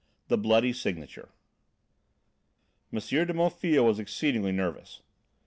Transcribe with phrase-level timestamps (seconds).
[0.21, 1.29] X THE BLOODY SIGNATURE
[2.91, 2.97] M.
[2.99, 5.03] de Maufil was exceedingly nervous.